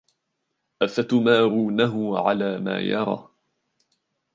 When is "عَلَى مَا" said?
2.19-2.79